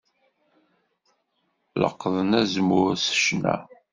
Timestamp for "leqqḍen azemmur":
1.81-2.87